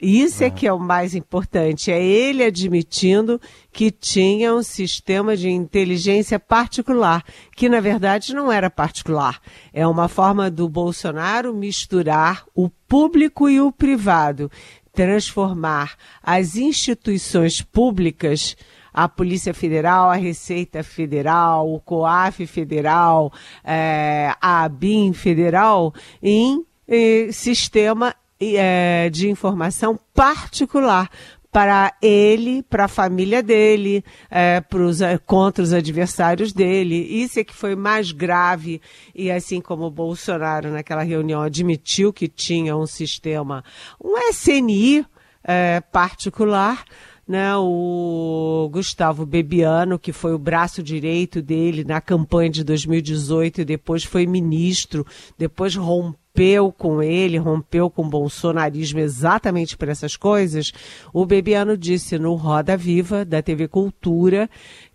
Isso 0.00 0.45
é 0.45 0.50
que 0.50 0.64
é 0.64 0.73
o 0.73 0.78
mais 0.78 1.12
importante, 1.17 1.90
é 1.90 2.00
ele 2.00 2.45
admitindo 2.45 3.40
que 3.73 3.90
tinha 3.90 4.55
um 4.55 4.62
sistema 4.62 5.37
de 5.37 5.50
inteligência 5.50 6.38
particular, 6.38 7.25
que 7.57 7.69
na 7.69 7.81
verdade 7.81 8.33
não 8.33 8.50
era 8.50 8.71
particular. 8.71 9.40
É 9.73 9.85
uma 9.85 10.07
forma 10.07 10.49
do 10.52 10.69
Bolsonaro 10.69 11.52
misturar 11.52 12.45
o 12.55 12.69
público 12.69 13.50
e 13.50 13.61
o 13.61 13.73
privado, 13.73 14.49
transformar 14.93 15.97
as 16.23 16.55
instituições 16.55 17.61
públicas 17.61 18.57
a 18.93 19.09
Polícia 19.09 19.55
Federal, 19.55 20.11
a 20.11 20.17
Receita 20.17 20.83
Federal, 20.83 21.73
o 21.73 21.78
COAF 21.78 22.47
Federal, 22.47 23.33
é, 23.62 24.33
a 24.40 24.64
ABIN 24.64 25.12
Federal, 25.12 25.95
em 26.21 26.64
eh, 26.88 27.28
sistema 27.31 28.12
eh, 28.40 29.11
de 29.11 29.28
informação 29.28 29.99
particular 30.14 31.11
para 31.50 31.95
ele, 32.02 32.62
para 32.62 32.85
a 32.85 32.88
família 32.88 33.42
dele, 33.42 34.04
é, 34.30 34.61
pros, 34.61 34.99
contra 35.25 35.64
os 35.64 35.73
adversários 35.73 36.52
dele. 36.52 36.97
Isso 36.97 37.40
é 37.40 37.45
que 37.45 37.54
foi 37.54 37.75
mais 37.75 38.12
grave. 38.12 38.80
E 39.14 39.30
assim 39.30 39.61
como 39.61 39.85
o 39.85 39.90
Bolsonaro, 39.90 40.71
naquela 40.71 41.02
reunião, 41.02 41.40
admitiu 41.40 42.12
que 42.12 42.28
tinha 42.28 42.76
um 42.76 42.87
sistema, 42.87 43.64
um 44.02 44.16
SNI 44.30 45.07
é, 45.42 45.80
particular, 45.80 46.85
né, 47.28 47.54
o 47.56 48.70
Gustavo 48.73 49.26
Bebiano, 49.26 49.99
que 49.99 50.12
foi 50.14 50.32
o 50.32 50.38
braço 50.38 50.82
direito 50.82 51.42
dele 51.42 51.85
na 51.85 52.00
campanha 52.00 52.49
de 52.49 52.64
2018 52.64 53.61
e 53.61 53.64
depois 53.66 54.02
foi 54.02 54.26
ministro, 54.26 55.06
depois 55.37 55.76
rompeu 55.76 56.73
com 56.73 57.02
ele, 57.02 57.37
rompeu 57.37 57.90
com 57.90 58.06
o 58.06 58.08
bolsonarismo 58.08 59.00
exatamente 59.00 59.76
por 59.76 59.90
essas 59.90 60.16
coisas, 60.16 60.73
o 61.12 61.26
Bebiano 61.26 61.76
disse 61.76 62.18
no 62.18 62.35
Roda 62.35 62.78
Viva, 62.78 63.26
da 63.26 63.42
TV 63.42 63.68
Cultura, 63.68 64.49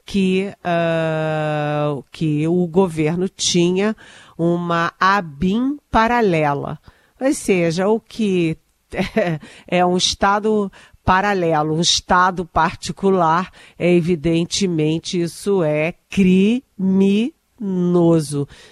que, 0.03 0.51
uh, 0.65 2.03
que 2.11 2.47
o 2.47 2.65
governo 2.65 3.29
tinha 3.29 3.95
uma 4.35 4.91
ABIN 4.99 5.77
paralela. 5.91 6.79
Ou 7.21 7.31
seja, 7.33 7.87
o 7.87 7.99
que 7.99 8.57
é 9.67 9.85
um 9.85 9.97
Estado 9.97 10.71
paralelo, 11.03 11.75
um 11.75 11.81
Estado 11.81 12.45
particular, 12.45 13.51
é 13.77 13.93
evidentemente 13.93 15.21
isso 15.21 15.61
é 15.61 15.93
criminoso. 16.09 17.27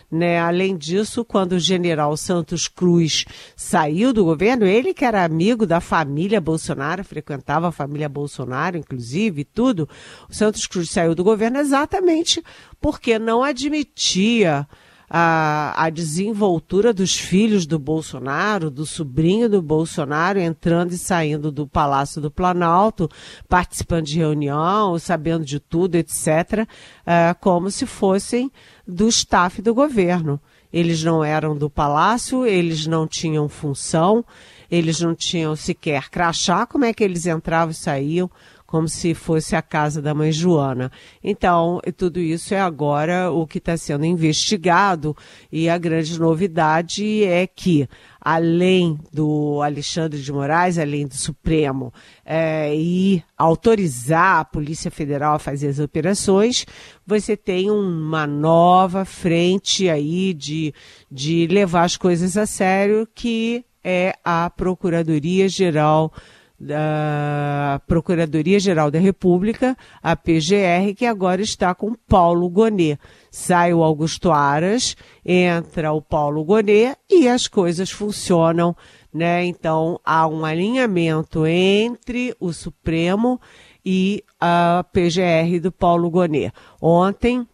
Né? 0.10 0.40
Além 0.40 0.78
disso, 0.78 1.26
quando 1.26 1.54
o 1.54 1.60
general 1.60 2.16
Santos 2.16 2.68
Cruz 2.68 3.26
saiu 3.56 4.14
do 4.14 4.24
governo, 4.24 4.66
ele 4.66 4.94
que 4.94 5.04
era 5.06 5.24
amigo 5.24 5.66
da 5.66 5.82
família 5.82 6.40
Bolsonaro, 6.40 7.04
frequentava 7.04 7.68
a 7.68 7.72
família 7.72 8.08
Bolsonaro, 8.08 8.78
inclusive, 8.78 9.44
tudo, 9.44 9.88
o 10.30 10.34
Santos 10.34 10.66
Cruz 10.66 10.90
saiu 10.90 11.14
do 11.14 11.24
governo 11.24 11.60
exatamente 11.60 12.44
porque 12.80 13.20
não 13.20 13.44
admitia 13.44 14.68
a, 15.14 15.74
a 15.76 15.90
desenvoltura 15.90 16.94
dos 16.94 17.20
filhos 17.20 17.66
do 17.66 17.78
Bolsonaro, 17.78 18.72
do 18.72 18.86
sobrinho 18.86 19.50
do 19.50 19.62
Bolsonaro, 19.62 20.40
entrando 20.40 20.94
e 20.94 20.98
saindo 20.98 21.52
do 21.52 21.68
Palácio 21.68 22.22
do 22.22 22.32
Planalto, 22.32 23.10
participando 23.50 24.06
de 24.06 24.20
reunião, 24.20 24.98
sabendo 24.98 25.44
de 25.44 25.60
tudo, 25.60 25.96
etc., 25.96 26.66
é, 27.06 27.36
como 27.42 27.70
se 27.70 27.86
fossem 27.86 28.50
do 28.88 29.10
staff 29.10 29.62
do 29.62 29.74
governo. 29.74 30.40
Eles 30.72 31.04
não 31.04 31.22
eram 31.22 31.58
do 31.58 31.70
palácio, 31.70 32.46
eles 32.46 32.88
não 32.88 33.06
tinham 33.06 33.50
função, 33.50 34.24
eles 34.70 35.02
não 35.02 35.14
tinham 35.14 35.54
sequer 35.58 36.10
crachá, 36.10 36.66
como 36.66 36.86
é 36.86 36.94
que 36.94 37.04
eles 37.04 37.26
entravam 37.26 37.72
e 37.72 37.76
saíam? 37.76 38.32
Como 38.72 38.88
se 38.88 39.14
fosse 39.14 39.54
a 39.54 39.62
casa 39.62 40.02
da 40.02 40.14
mãe 40.14 40.32
Joana. 40.32 40.90
Então, 41.22 41.82
tudo 41.98 42.22
isso 42.22 42.54
é 42.54 42.62
agora 42.62 43.30
o 43.30 43.46
que 43.46 43.58
está 43.58 43.76
sendo 43.76 44.06
investigado 44.06 45.14
e 45.52 45.68
a 45.68 45.78
grande 45.78 46.18
novidade 46.18 47.26
é 47.26 47.46
que, 47.46 47.86
além 48.22 48.98
do 49.12 49.62
Alexandre 49.62 50.22
de 50.22 50.32
Moraes, 50.32 50.78
além 50.78 51.06
do 51.06 51.16
Supremo, 51.16 51.94
é, 52.26 52.74
e 52.74 53.22
autorizar 53.38 54.40
a 54.40 54.46
Polícia 54.46 54.90
Federal 54.90 55.36
a 55.36 55.40
fazer 55.40 55.68
as 55.68 55.80
operações, 55.80 56.66
você 57.06 57.36
tem 57.36 57.70
uma 57.70 58.26
nova 58.26 59.04
frente 59.04 59.90
aí 59.90 60.34
de, 60.34 60.74
de 61.12 61.46
levar 61.48 61.84
as 61.84 61.98
coisas 61.98 62.38
a 62.38 62.46
sério, 62.46 63.06
que 63.14 63.66
é 63.84 64.14
a 64.24 64.50
Procuradoria-Geral 64.50 66.14
da 66.62 67.82
Procuradoria-Geral 67.88 68.92
da 68.92 69.00
República, 69.00 69.76
a 70.02 70.16
PGR, 70.16 70.94
que 70.96 71.08
agora 71.08 71.42
está 71.42 71.74
com 71.74 71.96
Paulo 72.08 72.48
Gonet. 72.48 73.00
Sai 73.32 73.74
o 73.74 73.84
Augusto 73.84 74.32
Aras, 74.32 74.96
entra 75.26 75.92
o 75.92 76.02
Paulo 76.02 76.44
Gonet 76.44 76.96
e 77.10 77.28
as 77.28 77.48
coisas 77.48 77.90
funcionam, 77.90 78.76
né? 79.12 79.44
Então 79.44 80.00
há 80.06 80.28
um 80.28 80.46
alinhamento 80.46 81.48
entre 81.48 82.36
o 82.40 82.54
Supremo 82.54 83.42
e 83.84 84.24
a 84.40 84.86
PGR 84.94 85.60
do 85.60 85.72
Paulo 85.72 86.12
Gonet. 86.12 86.54
Ontem 86.80 87.48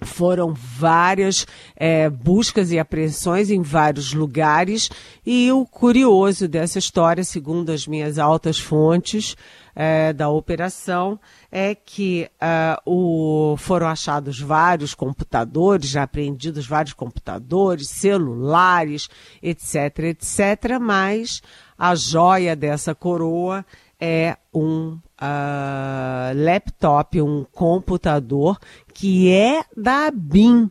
Foram 0.00 0.52
várias 0.54 1.46
é, 1.74 2.10
buscas 2.10 2.70
e 2.70 2.78
apreensões 2.78 3.50
em 3.50 3.62
vários 3.62 4.12
lugares, 4.12 4.90
e 5.24 5.50
o 5.50 5.64
curioso 5.64 6.46
dessa 6.46 6.78
história, 6.78 7.24
segundo 7.24 7.70
as 7.70 7.86
minhas 7.86 8.18
altas 8.18 8.58
fontes 8.58 9.36
é, 9.74 10.12
da 10.12 10.30
operação, 10.30 11.20
é 11.52 11.74
que 11.74 12.30
uh, 12.36 12.80
o, 12.90 13.56
foram 13.58 13.86
achados 13.86 14.40
vários 14.40 14.94
computadores, 14.94 15.90
já 15.90 16.02
apreendidos 16.02 16.66
vários 16.66 16.94
computadores, 16.94 17.90
celulares, 17.90 19.08
etc., 19.42 19.98
etc., 19.98 20.78
mas 20.80 21.42
a 21.78 21.94
joia 21.94 22.56
dessa 22.56 22.94
coroa 22.94 23.64
é 24.00 24.36
um 24.52 24.98
uh, 25.20 26.34
laptop, 26.34 27.20
um 27.20 27.44
computador 27.44 28.58
que 28.92 29.30
é 29.30 29.64
da 29.76 30.10
BIM, 30.10 30.70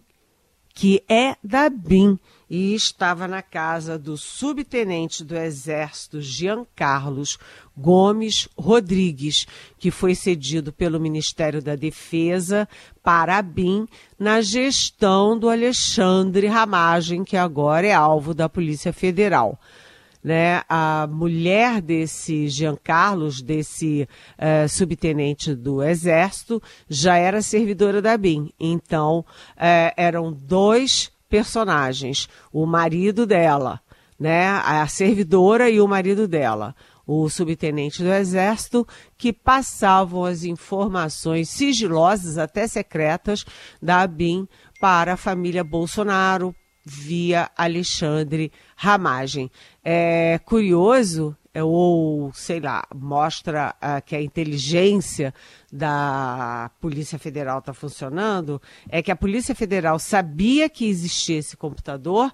que 0.74 1.04
é 1.10 1.36
da 1.44 1.70
BIM 1.70 2.20
e 2.50 2.76
estava 2.76 3.28
na 3.28 3.42
casa 3.42 3.98
do 3.98 4.18
subtenente 4.18 5.24
do 5.24 5.36
Exército 5.36 6.22
Jean 6.22 6.66
Carlos 6.76 7.40
Gomes 7.76 8.48
Rodrigues, 8.58 9.48
que 9.80 9.90
foi 9.90 10.14
cedido 10.14 10.72
pelo 10.72 11.00
Ministério 11.00 11.62
da 11.62 11.76
Defesa 11.76 12.68
para 13.04 13.38
a 13.38 13.42
BIM 13.42 13.88
na 14.20 14.42
gestão 14.42 15.38
do 15.38 15.50
Alexandre 15.50 16.48
Ramagem, 16.48 17.24
que 17.24 17.36
agora 17.36 17.88
é 17.88 17.94
alvo 17.94 18.34
da 18.34 18.48
Polícia 18.48 18.94
Federal 18.94 19.60
né, 20.26 20.64
a 20.68 21.08
mulher 21.08 21.80
desse 21.80 22.48
Jean 22.48 22.76
Carlos, 22.76 23.44
desse 23.44 24.10
uh, 24.40 24.68
subtenente 24.68 25.54
do 25.54 25.84
Exército, 25.84 26.60
já 26.90 27.16
era 27.16 27.44
servidora 27.44 28.02
da 28.02 28.18
BIM. 28.18 28.52
Então, 28.60 29.20
uh, 29.20 29.94
eram 29.96 30.34
dois 30.34 31.12
personagens: 31.30 32.28
o 32.52 32.66
marido 32.66 33.28
dela, 33.28 33.80
né, 34.20 34.48
a 34.48 34.88
servidora 34.88 35.70
e 35.70 35.80
o 35.80 35.88
marido 35.88 36.28
dela. 36.28 36.76
O 37.06 37.30
subtenente 37.30 38.02
do 38.02 38.12
Exército, 38.12 38.88
que 39.16 39.32
passavam 39.32 40.26
as 40.26 40.44
informações 40.44 41.50
sigilosas, 41.50 42.40
até 42.40 42.68
secretas, 42.68 43.46
da 43.80 44.08
BIM 44.08 44.48
para 44.82 45.14
a 45.14 45.18
família 45.18 45.64
Bolsonaro, 45.64 46.56
via 46.86 47.50
Alexandre 47.58 48.52
Ramagem. 48.76 49.50
É 49.84 50.40
curioso, 50.46 51.36
é, 51.54 51.64
ou 51.64 52.32
sei 52.34 52.60
lá, 52.60 52.86
mostra 52.94 53.74
uh, 53.78 54.06
que 54.06 54.16
a 54.16 54.22
inteligência 54.22 55.34
da 55.72 56.70
Polícia 56.80 57.18
Federal 57.18 57.60
está 57.60 57.74
funcionando, 57.74 58.62
é 58.88 59.02
que 59.02 59.12
a 59.12 59.16
Polícia 59.16 59.56
Federal 59.56 59.98
sabia 59.98 60.70
que 60.70 60.86
existia 60.86 61.40
esse 61.40 61.58
computador 61.58 62.32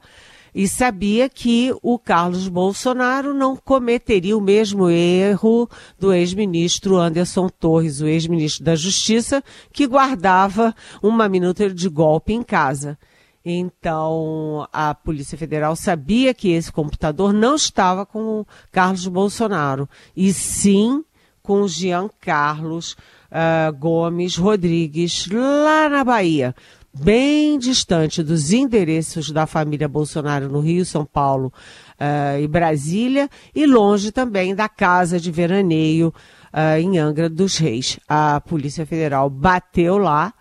e 0.54 0.68
sabia 0.68 1.30
que 1.30 1.74
o 1.82 1.98
Carlos 1.98 2.48
Bolsonaro 2.50 3.34
não 3.34 3.56
cometeria 3.56 4.38
o 4.38 4.42
mesmo 4.42 4.90
erro 4.90 5.70
do 5.98 6.12
ex-ministro 6.12 6.98
Anderson 6.98 7.48
Torres, 7.48 8.02
o 8.02 8.08
ex-ministro 8.08 8.66
da 8.66 8.76
Justiça, 8.76 9.42
que 9.72 9.88
guardava 9.88 10.76
uma 11.02 11.30
minuta 11.30 11.74
de 11.74 11.88
golpe 11.88 12.34
em 12.34 12.44
casa. 12.44 12.98
Então, 13.44 14.68
a 14.72 14.94
Polícia 14.94 15.38
Federal 15.38 15.76
sabia 15.76 16.34
que 16.34 16.52
esse 16.52 16.72
computador 16.72 17.34
não 17.34 17.56
estava 17.56 18.06
com 18.06 18.42
o 18.42 18.48
Carlos 18.72 19.08
Bolsonaro, 19.08 19.90
e 20.16 20.32
sim 20.32 21.04
com 21.42 21.68
Jean 21.68 22.08
Carlos 22.20 22.94
uh, 23.32 23.76
Gomes 23.78 24.38
Rodrigues, 24.38 25.28
lá 25.32 25.90
na 25.90 26.04
Bahia, 26.04 26.56
bem 26.94 27.58
distante 27.58 28.22
dos 28.22 28.52
endereços 28.52 29.32
da 29.32 29.48
família 29.48 29.88
Bolsonaro 29.88 30.48
no 30.50 30.60
Rio, 30.60 30.86
São 30.86 31.06
Paulo 31.06 31.52
uh, 32.00 32.40
e 32.40 32.48
Brasília, 32.48 33.30
e 33.56 33.66
longe 33.66 34.12
também 34.12 34.54
da 34.54 34.70
casa 34.70 35.20
de 35.20 35.32
veraneio 35.32 36.14
uh, 36.54 36.80
em 36.80 37.00
Angra 37.00 37.28
dos 37.28 37.58
Reis. 37.58 38.00
A 38.08 38.40
Polícia 38.42 38.86
Federal 38.86 39.30
bateu 39.30 39.98
lá 39.98 40.34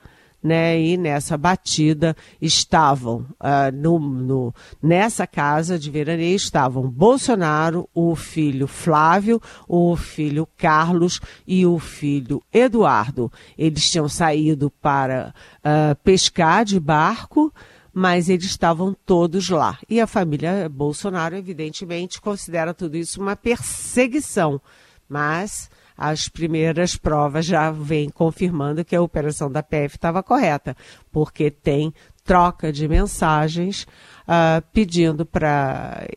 né? 0.42 0.80
E 0.80 0.96
nessa 0.96 1.36
batida 1.36 2.16
estavam 2.40 3.26
uh, 3.40 3.74
no, 3.74 3.98
no, 3.98 4.54
nessa 4.82 5.26
casa 5.26 5.78
de 5.78 5.90
veraneio 5.90 6.36
estavam 6.36 6.88
Bolsonaro, 6.88 7.88
o 7.94 8.14
filho 8.16 8.66
Flávio, 8.66 9.40
o 9.68 9.96
filho 9.96 10.48
Carlos 10.56 11.20
e 11.46 11.66
o 11.66 11.78
filho 11.78 12.42
Eduardo. 12.52 13.30
Eles 13.56 13.90
tinham 13.90 14.08
saído 14.08 14.70
para 14.70 15.34
uh, 15.58 15.94
pescar 16.02 16.64
de 16.64 16.80
barco 16.80 17.52
mas 17.92 18.28
eles 18.28 18.44
estavam 18.44 18.96
todos 19.04 19.48
lá. 19.48 19.76
E 19.88 20.00
a 20.00 20.06
família 20.06 20.68
Bolsonaro, 20.68 21.34
evidentemente, 21.34 22.20
considera 22.20 22.72
tudo 22.72 22.96
isso 22.96 23.20
uma 23.20 23.34
perseguição. 23.34 24.60
Mas 25.08 25.68
as 26.00 26.30
primeiras 26.30 26.96
provas 26.96 27.44
já 27.44 27.70
vêm 27.70 28.08
confirmando 28.08 28.82
que 28.82 28.96
a 28.96 29.02
operação 29.02 29.52
da 29.52 29.62
PF 29.62 29.96
estava 29.96 30.22
correta, 30.22 30.74
porque 31.12 31.50
tem 31.50 31.92
troca 32.24 32.72
de 32.72 32.88
mensagens 32.88 33.86
uh, 34.22 34.64
pedindo 34.72 35.26
para 35.26 36.08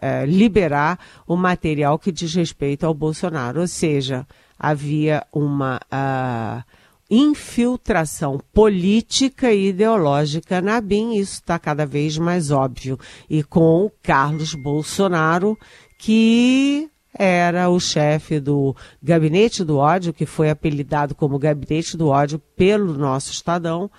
uh, 0.00 0.24
liberar 0.26 0.96
o 1.26 1.36
material 1.36 1.98
que 1.98 2.12
diz 2.12 2.32
respeito 2.32 2.86
ao 2.86 2.94
Bolsonaro. 2.94 3.62
Ou 3.62 3.66
seja, 3.66 4.24
havia 4.56 5.26
uma 5.32 5.80
uh, 5.92 6.62
infiltração 7.10 8.40
política 8.54 9.52
e 9.52 9.70
ideológica 9.70 10.62
na 10.62 10.80
BIM, 10.80 11.14
isso 11.14 11.40
está 11.40 11.58
cada 11.58 11.84
vez 11.84 12.16
mais 12.16 12.52
óbvio. 12.52 12.96
E 13.28 13.42
com 13.42 13.86
o 13.86 13.92
Carlos 14.04 14.54
Bolsonaro, 14.54 15.58
que 15.98 16.91
era 17.14 17.68
o 17.68 17.78
chefe 17.78 18.40
do 18.40 18.74
Gabinete 19.02 19.64
do 19.64 19.76
Ódio, 19.76 20.12
que 20.12 20.26
foi 20.26 20.50
apelidado 20.50 21.14
como 21.14 21.38
Gabinete 21.38 21.96
do 21.96 22.08
Ódio 22.08 22.38
pelo 22.56 22.94
nosso 22.94 23.32
Estadão, 23.32 23.90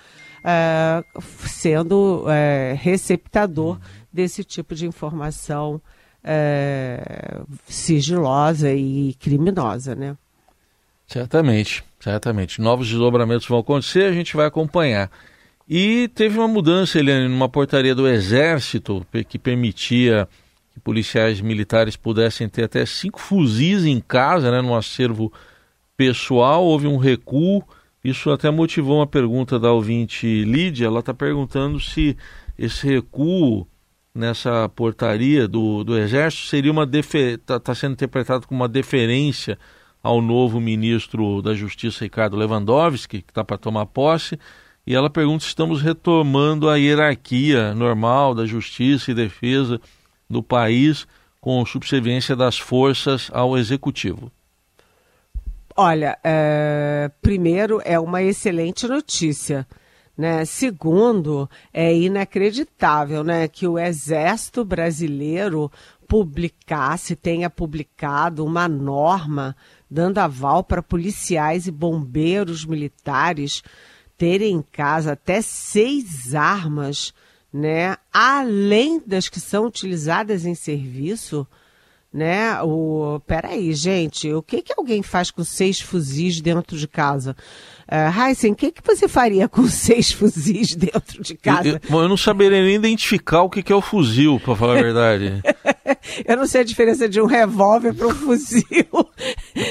é, 0.44 1.02
sendo 1.46 2.24
é, 2.28 2.76
receptador 2.78 3.78
desse 4.12 4.44
tipo 4.44 4.74
de 4.74 4.86
informação 4.86 5.80
é, 6.22 7.40
sigilosa 7.66 8.72
e 8.72 9.14
criminosa, 9.14 9.94
né? 9.94 10.16
Certamente, 11.06 11.84
certamente. 12.00 12.60
Novos 12.60 12.88
desdobramentos 12.88 13.46
vão 13.46 13.58
acontecer, 13.58 14.04
a 14.04 14.12
gente 14.12 14.36
vai 14.36 14.46
acompanhar. 14.46 15.10
E 15.68 16.08
teve 16.14 16.38
uma 16.38 16.48
mudança, 16.48 16.98
Eliane, 16.98 17.28
numa 17.28 17.48
portaria 17.48 17.94
do 17.94 18.08
Exército 18.08 19.06
que 19.28 19.38
permitia 19.38 20.28
que 20.74 20.80
policiais 20.80 21.40
militares 21.40 21.96
pudessem 21.96 22.48
ter 22.48 22.64
até 22.64 22.84
cinco 22.84 23.20
fuzis 23.20 23.84
em 23.84 24.00
casa, 24.00 24.50
né, 24.50 24.60
no 24.60 24.74
acervo 24.74 25.32
pessoal. 25.96 26.64
Houve 26.64 26.88
um 26.88 26.96
recuo. 26.96 27.62
Isso 28.02 28.30
até 28.30 28.50
motivou 28.50 28.98
uma 28.98 29.06
pergunta 29.06 29.58
da 29.58 29.72
ouvinte 29.72 30.44
Lídia. 30.44 30.86
Ela 30.86 30.98
está 30.98 31.14
perguntando 31.14 31.78
se 31.78 32.16
esse 32.58 32.86
recuo 32.86 33.66
nessa 34.12 34.68
portaria 34.68 35.46
do, 35.46 35.84
do 35.84 35.96
Exército 35.96 36.48
seria 36.48 36.72
uma 36.72 36.88
está 36.92 37.58
tá 37.58 37.74
sendo 37.74 37.92
interpretado 37.92 38.46
como 38.46 38.60
uma 38.60 38.68
deferência 38.68 39.58
ao 40.02 40.20
novo 40.20 40.60
ministro 40.60 41.40
da 41.40 41.54
Justiça 41.54 42.04
Ricardo 42.04 42.36
Lewandowski, 42.36 43.22
que 43.22 43.30
está 43.30 43.42
para 43.44 43.56
tomar 43.56 43.86
posse. 43.86 44.38
E 44.86 44.94
ela 44.94 45.08
pergunta 45.08 45.42
se 45.42 45.48
estamos 45.48 45.80
retomando 45.80 46.68
a 46.68 46.76
hierarquia 46.76 47.74
normal 47.74 48.34
da 48.34 48.44
Justiça 48.44 49.12
e 49.12 49.14
Defesa 49.14 49.80
do 50.34 50.42
país 50.42 51.06
com 51.40 51.64
subserviência 51.64 52.34
das 52.34 52.58
forças 52.58 53.30
ao 53.32 53.56
executivo? 53.56 54.30
Olha, 55.76 56.18
é, 56.22 57.10
primeiro 57.22 57.80
é 57.84 57.98
uma 57.98 58.22
excelente 58.22 58.86
notícia. 58.86 59.66
Né? 60.16 60.44
Segundo, 60.44 61.48
é 61.72 61.94
inacreditável 61.94 63.24
né, 63.24 63.48
que 63.48 63.66
o 63.66 63.78
Exército 63.78 64.64
Brasileiro 64.64 65.70
publicasse, 66.06 67.16
tenha 67.16 67.50
publicado 67.50 68.44
uma 68.44 68.68
norma 68.68 69.56
dando 69.90 70.18
aval 70.18 70.62
para 70.62 70.82
policiais 70.82 71.66
e 71.66 71.70
bombeiros 71.70 72.64
militares 72.64 73.62
terem 74.16 74.54
em 74.54 74.62
casa 74.62 75.12
até 75.12 75.40
seis 75.42 76.34
armas 76.34 77.12
né? 77.54 77.96
Além 78.12 79.00
das 79.06 79.28
que 79.28 79.38
são 79.38 79.66
utilizadas 79.66 80.44
em 80.44 80.56
serviço, 80.56 81.46
né? 82.12 82.60
O 82.62 83.20
peraí, 83.26 83.72
gente, 83.72 84.32
o 84.32 84.42
que 84.42 84.60
que 84.60 84.74
alguém 84.76 85.04
faz 85.04 85.30
com 85.30 85.44
seis 85.44 85.80
fuzis 85.80 86.40
dentro 86.40 86.76
de 86.76 86.88
casa? 86.88 87.36
Uh, 87.86 88.28
Heisen, 88.28 88.52
o 88.52 88.56
que 88.56 88.72
que 88.72 88.82
você 88.84 89.06
faria 89.06 89.48
com 89.48 89.66
seis 89.70 90.10
fuzis 90.10 90.74
dentro 90.74 91.22
de 91.22 91.36
casa? 91.36 91.68
Eu, 91.68 91.80
eu, 91.90 92.02
eu 92.02 92.08
não 92.08 92.16
saberia 92.16 92.60
nem 92.60 92.74
identificar 92.74 93.42
o 93.42 93.50
que 93.50 93.62
que 93.62 93.72
é 93.72 93.76
o 93.76 93.80
fuzil, 93.80 94.40
para 94.40 94.56
falar 94.56 94.78
a 94.78 94.82
verdade. 94.82 95.40
eu 96.26 96.36
não 96.36 96.48
sei 96.48 96.62
a 96.62 96.64
diferença 96.64 97.08
de 97.08 97.20
um 97.20 97.26
revólver 97.26 97.94
para 97.94 98.08
um 98.08 98.14
fuzil. 98.14 98.64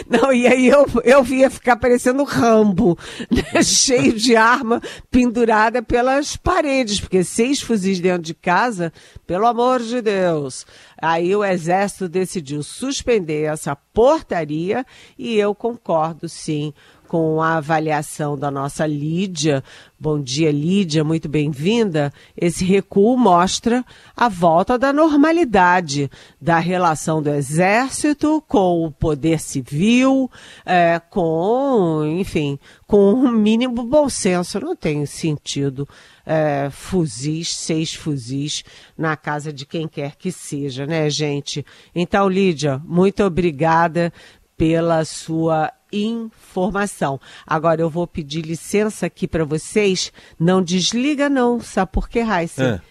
Não, 0.09 0.31
e 0.31 0.47
aí 0.47 0.67
eu, 0.67 0.85
eu 1.03 1.23
via 1.23 1.49
ficar 1.49 1.75
parecendo 1.75 2.23
Rambo, 2.23 2.97
né? 3.29 3.61
cheio 3.61 4.13
de 4.13 4.35
arma 4.35 4.81
pendurada 5.11 5.83
pelas 5.83 6.37
paredes, 6.37 6.99
porque 6.99 7.23
seis 7.23 7.61
fuzis 7.61 7.99
dentro 7.99 8.23
de 8.23 8.33
casa, 8.33 8.93
pelo 9.27 9.45
amor 9.45 9.81
de 9.81 10.01
Deus. 10.01 10.65
Aí 11.01 11.35
o 11.35 11.43
Exército 11.43 12.07
decidiu 12.07 12.63
suspender 12.63 13.43
essa 13.43 13.75
portaria 13.75 14.85
e 15.17 15.37
eu 15.37 15.53
concordo 15.53 16.29
sim 16.29 16.73
com 17.07 17.41
a 17.41 17.55
avaliação 17.55 18.37
da 18.37 18.49
nossa 18.49 18.85
Lídia. 18.85 19.63
Bom 19.99 20.19
dia, 20.19 20.51
Lídia, 20.51 21.03
muito 21.03 21.29
bem-vinda. 21.29 22.11
Esse 22.35 22.65
recuo 22.65 23.17
mostra 23.17 23.85
a 24.15 24.27
volta 24.27 24.77
da 24.77 24.91
normalidade 24.91 26.09
da 26.41 26.59
relação 26.59 27.21
do 27.21 27.29
Exército 27.29 28.43
com 28.47 28.85
o 28.85 28.91
poder 28.91 29.39
civil, 29.39 30.29
é, 30.65 30.99
com, 31.09 32.03
enfim, 32.19 32.59
com 32.85 33.13
um 33.13 33.31
mínimo 33.31 33.83
bom 33.83 34.09
senso. 34.09 34.59
Não 34.59 34.75
tem 34.75 35.05
sentido 35.05 35.87
é, 36.25 36.69
fuzis, 36.71 37.55
seis 37.55 37.93
fuzis 37.93 38.63
na 38.97 39.15
casa 39.15 39.53
de 39.53 39.65
quem 39.65 39.87
quer 39.87 40.15
que 40.15 40.31
seja, 40.31 40.85
né, 40.85 41.09
gente? 41.09 41.65
Então, 41.95 42.27
Lídia, 42.27 42.81
muito 42.85 43.23
obrigada 43.23 44.11
pela 44.57 45.03
sua 45.05 45.71
informação. 45.93 47.19
Agora 47.45 47.82
eu 47.82 47.89
vou 47.89 48.08
pedir 48.08 48.41
licença 48.41 49.06
aqui 49.06 49.27
para 49.27 49.45
vocês. 49.45 50.12
Não 50.39 50.62
desliga 50.62 51.29
não, 51.29 51.60
sabe 51.60 51.91
por 51.91 52.10
quê, 52.10 52.21
Raíssa? 52.21 52.82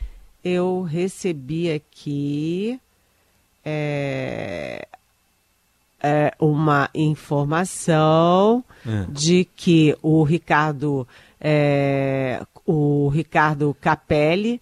É. 0.45 0.49
Eu 0.49 0.83
recebi 0.83 1.71
aqui 1.71 2.81
é, 3.65 4.87
é, 6.03 6.35
uma 6.41 6.91
informação 6.95 8.65
é. 8.87 9.07
de 9.09 9.45
que 9.57 9.97
o 10.03 10.23
Ricardo 10.25 11.07
é, 11.41 12.41
o 12.65 13.09
Ricardo 13.09 13.77
Capelli, 13.81 14.61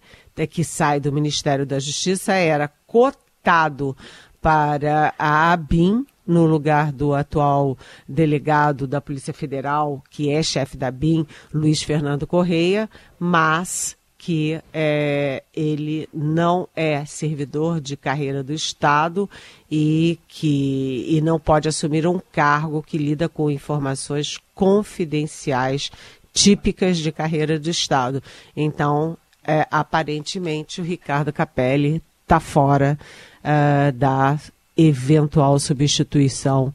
que 0.49 0.63
sai 0.63 0.99
do 0.99 1.11
Ministério 1.11 1.65
da 1.65 1.79
Justiça, 1.79 2.33
era 2.33 2.67
cotado 2.87 3.95
para 4.41 5.13
a 5.17 5.51
ABIN 5.51 6.05
no 6.31 6.45
lugar 6.45 6.91
do 6.93 7.13
atual 7.13 7.77
delegado 8.07 8.87
da 8.87 9.01
Polícia 9.01 9.33
Federal, 9.33 10.01
que 10.09 10.31
é 10.31 10.41
chefe 10.41 10.77
da 10.77 10.89
BIM, 10.89 11.27
Luiz 11.53 11.83
Fernando 11.83 12.25
Correia, 12.25 12.89
mas 13.19 13.97
que 14.17 14.61
é, 14.71 15.43
ele 15.53 16.07
não 16.13 16.69
é 16.75 17.03
servidor 17.05 17.81
de 17.81 17.97
carreira 17.97 18.43
do 18.43 18.53
Estado 18.53 19.29
e 19.69 20.19
que 20.27 21.05
e 21.09 21.19
não 21.21 21.39
pode 21.39 21.67
assumir 21.67 22.05
um 22.07 22.21
cargo 22.31 22.83
que 22.83 22.97
lida 22.97 23.27
com 23.27 23.49
informações 23.49 24.39
confidenciais 24.53 25.91
típicas 26.31 26.99
de 26.99 27.11
carreira 27.11 27.59
do 27.59 27.69
Estado. 27.69 28.21
Então, 28.55 29.17
é, 29.43 29.67
aparentemente, 29.71 30.79
o 30.79 30.83
Ricardo 30.83 31.33
Capelli 31.33 32.01
está 32.23 32.39
fora 32.39 32.97
uh, 33.43 33.91
da 33.91 34.37
eventual 34.77 35.59
substituição 35.59 36.73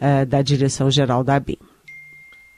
uh, 0.00 0.26
da 0.26 0.42
direção-geral 0.42 1.24
da 1.24 1.36
ABIN. 1.36 1.58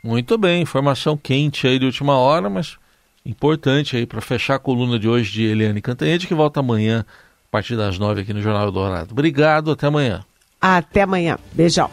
Muito 0.03 0.39
bem, 0.39 0.63
informação 0.63 1.17
quente 1.17 1.67
aí 1.67 1.79
de 1.79 1.85
última 1.85 2.17
hora, 2.17 2.49
mas 2.49 2.79
importante 3.25 3.97
aí 3.97 4.07
para 4.07 4.21
fechar 4.21 4.55
a 4.55 4.59
coluna 4.59 4.99
de 4.99 5.09
hoje 5.09 5.31
de 5.31 5.45
Eliane 5.45 5.83
Cantanhede, 5.83 6.27
que 6.27 6.35
volta 6.35 6.61
amanhã 6.61 7.05
a 7.09 7.51
partir 7.51 7.77
das 7.77 7.99
nove 7.99 8.23
aqui 8.23 8.33
no 8.33 8.41
Jornal 8.41 8.67
do 8.67 8.73
Dourado. 8.73 9.13
Obrigado, 9.13 9.73
até 9.73 9.87
amanhã. 9.87 10.25
Até 10.61 11.03
amanhã. 11.03 11.39
Beijão. 11.53 11.91